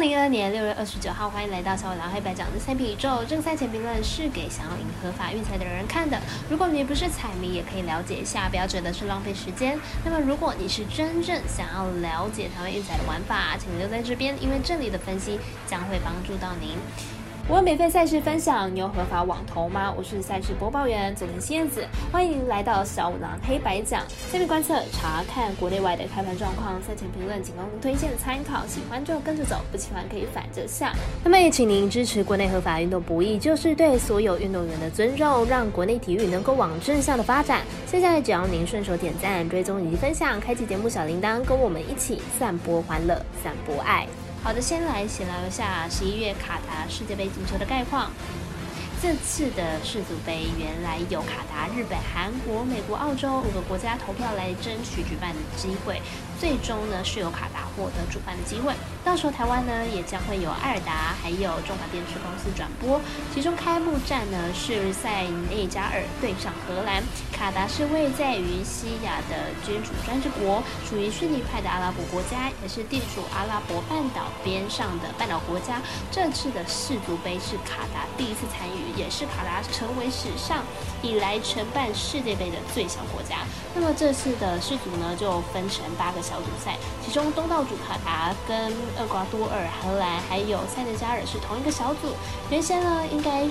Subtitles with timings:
[0.00, 3.22] 二零二二年六月二十九号，欢迎来到小伟郎黑白讲的三品宇宙。
[3.28, 6.18] 这个赛前评论是给想要赢合法运彩的人看的。
[6.48, 9.78] 如果你不是彩迷，也可以了解一下，不要觉得是浪费时间。
[10.02, 16.78] 那么，如果你是真正想要了解台湾运彩的玩法，请留在这边，因为这里的分析将会帮助到您。
[17.50, 19.92] 我有免费赛事分享，你有合法网投吗？
[19.98, 24.04] 我是赛事播报员佐藤新燕子，欢迎来到小五郎黑白讲。
[24.30, 30.92] 下面观测查看国内外的开盘状况，赛前评论仅供推荐参考，喜欢就跟着走，不喜欢可以反着下。
[31.24, 37.62] 那么也请您支持国内合法运动不易，就是对所有运动员的尊重，让国内体育能够往正向的发展。
[37.84, 44.06] 现在只要您顺手点赞、追踪以及分享，开启节目小铃铛，跟我们一起散播欢乐，散播爱。
[44.42, 48.10] 好的，先来闲聊一下十一月卡达世界杯足球的概况。
[49.02, 56.00] 这次的世足杯原来有卡达、日本、韩国、美国、澳洲五个国家投票来争取举办的机会，
[56.38, 58.74] 最终呢是由卡达获得主办的机会。
[59.02, 63.00] 到时候台湾呢也将会有艾尔达还有中华电视公司转播。
[63.34, 67.02] 其中开幕战呢是塞内加尔对上荷兰。
[67.32, 75.80] 卡达是位在于西亚的君主专制国，属于逊尼派的阿拉伯国家，也是地处阿拉伯半岛边上的半岛国家。
[76.12, 78.90] 这次的世足杯是卡达第一次参与。
[78.96, 80.64] 也是卡达成为史上
[81.00, 83.46] 以来承办世界杯的最小国家。
[83.72, 92.14] 那么这次的世足呢，就分成八个小组赛，其中东道主卡达跟厄瓜多尔、荷兰还有塞内加尔是同一个小组。
[92.50, 93.44] 原先呢，应该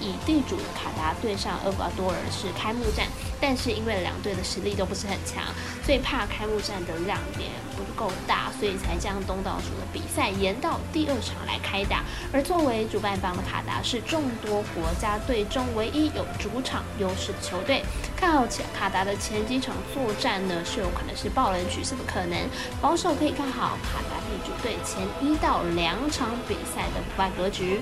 [0.00, 3.06] 以地主卡达对上厄瓜多尔是开幕战。
[3.42, 5.42] 但是因为两队的实力都不是很强，
[5.82, 12.04] 最怕开幕战的亮点不够大，所以才将东道主的比赛延到第二场来开打。
[12.34, 17.82] 而作为主办方的卡达是众多国家队中唯一有主场优势的球队，
[18.14, 18.46] 看好
[18.78, 22.38] 卡达的前几场作战呢是有可能是爆冷取胜的可能。
[22.78, 27.80] 保守可以看好卡达地主队前一到两场比赛的不败格局。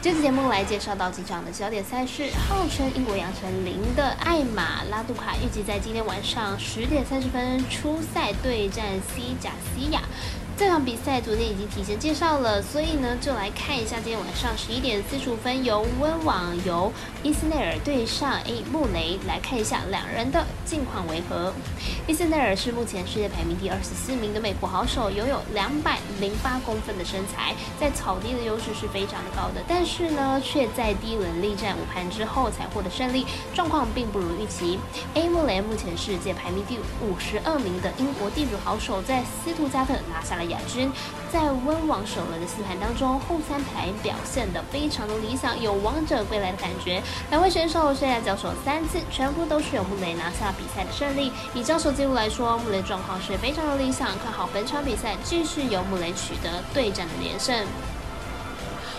[0.00, 10.00] 这次节目来介绍到几场的焦点赛事，号称英国养成零的艾玛拉杜卡预计在今天晚上十点三十分出赛对战西甲西亚。
[10.60, 21.54] 这场比赛昨天已经提前介绍了，所以呢，就来看一下今天晚上十一点四十五分由温网由伊斯内尔对上 A 穆雷，来看一下两人的近况为何。
[22.06, 34.78] 伊斯内尔是目前世界排名第二十四名的美国好手，拥有两百零八公分的身材，在草地的优势是非常的高的，但是呢，却在第一轮力战五盘之后才获得胜利，状况并不如预期。
[35.14, 40.49] A 穆雷目前世界排名第五十二名的英国地主好手，在斯图加特拿下了。
[40.50, 40.92] 亚军
[41.32, 47.02] 在温网首轮的四盘当中，后三盘表现的非常的理想，有王者归来的感觉。
[47.30, 51.32] 两位选手现在交手三次，全部都是由穆雷拿下比赛的胜利。
[51.54, 57.66] 以交手记录来说，穆雷状况是非常的理想，看好本场比赛继续由穆雷取得对战的连胜。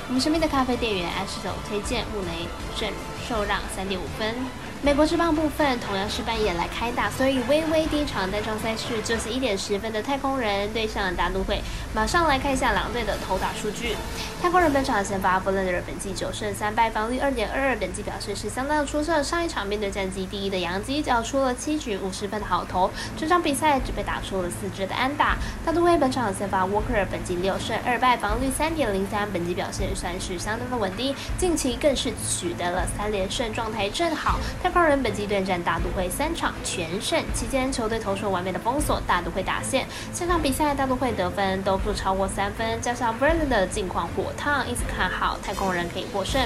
[0.08, 2.92] 我们身边的咖啡店员爱手推荐穆雷胜
[3.28, 4.36] 受让三点五分。
[4.84, 11.62] 美国之棒部分同样是半夜来开打，所以微微第一场单场赛事就是一点十分的太空人对上大都会。
[11.94, 13.96] 马上来看一下两队的投打数据。
[14.42, 19.22] 太空人本场先发布伦德尔本季九胜三败，防率二点二二，本季表现是相当的出色。
[19.22, 25.38] 上一场面对战绩第一的杨基，缴出了七局五十分的好投，这场比赛只被打出了四支的安打。
[25.64, 34.40] 大都会本场先发沃克尔本季六胜二败，防率三点零三，本季表现算是相当的稳定，近期更是取得了三连胜，状态正好。
[34.64, 39.86] 太空人本季对战大都会三场全胜，期间球队投出完美的封锁大都会打线。
[40.14, 44.32] 这场比赛大都会得分都不超过三分，加上 Vernon 的近况火。
[44.38, 46.42] 烫因此看好太空人可以获胜。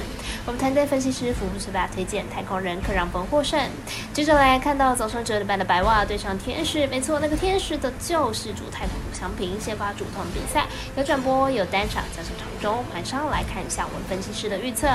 [0.45, 3.59] 我们团队分析师福布斯巴推荐太空人可让分获胜。
[4.11, 10.65] 接着来看到早上九点半的白袜对上天使，没错，那个天使的救世主太空强平先发主投比赛，
[10.95, 14.87] 有转播有单场加上场中，晚上来看一下我们分析师的预测。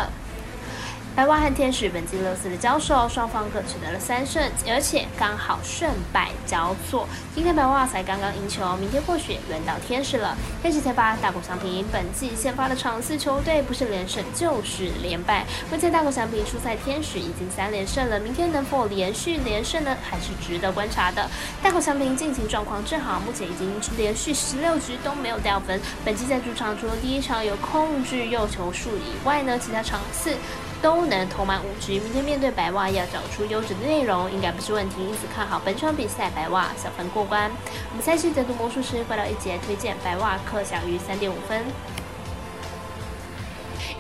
[1.17, 7.07] 白袜和天使本季六次的交手，双方各取得了三胜，而且刚好胜败交错。
[7.35, 10.37] 今天白袜才刚刚赢球，明天或许轮到天使了。
[10.63, 15.45] 天使先发大谷翔平，本季先发的场次球队不是连胜就是连败。
[15.71, 19.95] 目前大谷翔平出赛天使已经三连胜了，明天能否连续连胜呢？
[20.09, 21.29] 还是值得观察的。
[21.61, 23.69] 大谷翔平近期状况正好，目前已经
[23.99, 25.79] 连续十六局都没有掉分。
[26.05, 30.37] 本季在主场除了第一场有控制右球数以外呢，其他场次。
[30.83, 35.03] 都能投满五局，明天面对白袜要找出优质的内容，应该不是问题。
[35.03, 37.51] 因此看好本场比赛白袜小分过关。
[37.91, 41.63] 我们赛事解读魔术师快到一节推荐白袜客小于三点五分。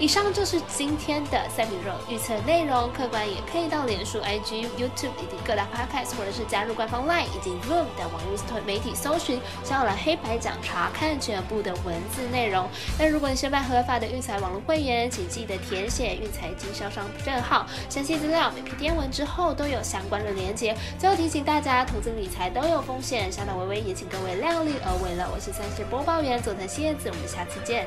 [0.00, 12.66] 以上就是今天的赛比肉预测内容，客观也可以到脸书、IG、YouTube 以及各大 Podcast，或者是加入官方 Line 以及 Zoom 的网络媒体搜寻“小蓝黑白奖”，查看全部的文字内容。
[12.98, 20.74] 那如果你是办合法的运财网络会员，请记得填写运财经销商证号，详细资料每篇电文之后都有相关的连接。
[20.98, 25.28] 最后提醒大家，投资理财都有风险，小岛微微也请各位量力而为了。
[25.30, 27.86] 我是三十播报员佐藤蝎子，我们下次见。